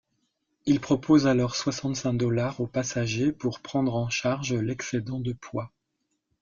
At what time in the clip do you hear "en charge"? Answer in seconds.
3.95-4.51